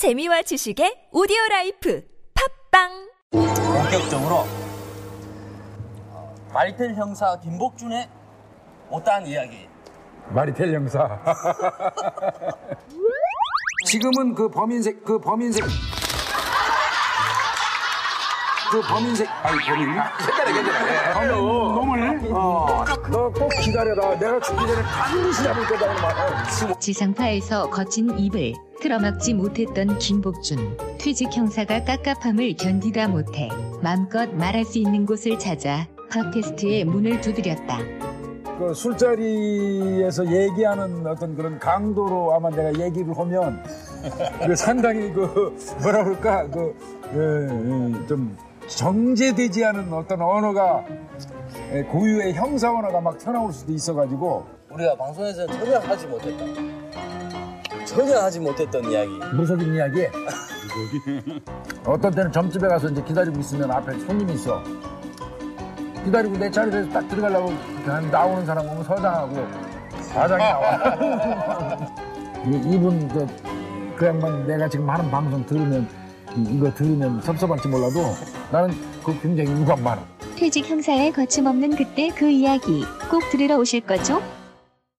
재미와 0.00 0.40
지식의 0.40 1.08
오디오 1.12 1.36
라이프 1.50 2.02
팟빵 2.72 2.88
본격적으로 3.32 4.46
어, 6.08 6.34
마리텔 6.54 6.94
형사 6.94 7.38
김복준의 7.38 8.08
못다한 8.88 9.26
이야기 9.26 9.68
마리텔 10.30 10.72
형사. 10.72 11.06
지금은 13.84 14.34
그 14.34 14.48
범인색, 14.48 15.04
그 15.04 15.18
범인색. 15.20 15.64
그 18.70 18.80
범인색, 18.80 19.28
아니, 19.44 19.58
범인. 19.66 19.86
괜찮아, 20.18 20.52
괜찮아. 20.52 21.12
범인 21.12 22.22
놈을, 22.22 22.32
어, 22.32 22.84
너 23.10 23.30
꼭 23.32 23.48
기다려라. 23.60 24.18
내가 24.18 24.40
죽기 24.40 24.66
전에 24.66 24.82
반드시 24.82 25.42
잡을 25.42 25.66
거다, 25.66 25.92
말. 26.00 26.80
지상파에서 26.80 27.68
거친 27.68 28.18
입을 28.18 28.54
틀어막지 28.80 29.34
못했던 29.34 29.98
김복준 29.98 30.76
퇴직 30.98 31.36
형사가 31.36 31.84
깝깝함을 31.84 32.56
견디다 32.56 33.08
못해 33.08 33.48
맘껏 33.82 34.34
말할 34.34 34.64
수 34.64 34.78
있는 34.78 35.04
곳을 35.04 35.38
찾아 35.38 35.86
팟캐스트의 36.10 36.84
문을 36.86 37.20
두드렸다. 37.20 37.78
그 38.58 38.74
술자리에서 38.74 40.26
얘기하는 40.26 41.06
어떤 41.06 41.36
그런 41.36 41.58
강도로 41.58 42.34
아마 42.34 42.50
내가 42.50 42.84
얘기를 42.84 43.16
하면 43.16 43.62
그 44.46 44.56
상당히 44.56 45.12
그 45.12 45.56
뭐라 45.82 46.04
그럴까? 46.04 46.48
그좀 47.12 48.36
정제되지 48.66 49.64
않은 49.64 49.92
어떤 49.92 50.20
언어가 50.20 50.84
예, 51.72 51.82
고유의 51.82 52.34
형사 52.34 52.70
언어가 52.70 53.00
막 53.00 53.18
튀어나올 53.18 53.52
수도 53.52 53.72
있어가지고. 53.72 54.46
우리가 54.70 54.96
방송에서는 54.96 55.58
전혀 55.58 55.78
하지 55.78 56.06
못했다 56.06 56.44
전혀 57.90 58.18
하지 58.18 58.40
못했던 58.40 58.84
이야기 58.90 59.10
무속인 59.34 59.74
이야기. 59.74 60.06
어떤 61.84 62.12
때는 62.12 62.30
점집에 62.32 62.68
가서 62.68 62.88
이제 62.88 63.02
기다리고 63.02 63.38
있으면 63.40 63.70
앞에 63.70 63.98
손님이 64.00 64.34
있어. 64.34 64.62
기다리고 66.04 66.36
내 66.38 66.50
자리에 66.50 66.84
서 66.84 66.90
딱 66.90 67.08
들어가려고 67.08 67.52
그냥 67.84 68.10
나오는 68.10 68.46
사람 68.46 68.66
보면 68.66 68.84
서장하고 68.84 69.46
과장이 70.14 70.42
나와. 70.42 71.76
이- 72.46 72.74
이분 72.74 73.08
그, 73.08 73.26
그 73.96 74.06
양반 74.06 74.46
내가 74.46 74.68
지금 74.68 74.88
하는 74.88 75.10
방송 75.10 75.44
들으면 75.44 75.86
이- 76.36 76.56
이거 76.56 76.72
들으면 76.72 77.20
섭섭할지 77.20 77.68
몰라도 77.68 78.14
나는 78.50 78.70
그 79.04 79.18
굉장히 79.20 79.50
유감 79.60 79.82
많아. 79.82 80.02
퇴직 80.36 80.66
형사의 80.70 81.12
거침없는 81.12 81.76
그때 81.76 82.08
그 82.16 82.30
이야기 82.30 82.84
꼭 83.10 83.22
들으러 83.30 83.58
오실 83.58 83.80
거죠? 83.82 84.22